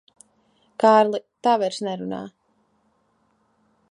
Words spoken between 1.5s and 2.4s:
vairs nerunā.